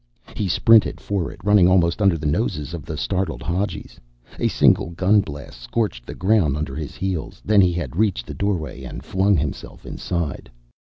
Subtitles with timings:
[0.35, 3.99] He sprinted for it, running almost under the noses of the startled Hadjis.
[4.39, 8.33] A single gun blast scorched the ground under his heels; then he had reached the
[8.33, 10.49] doorway and flung himself inside.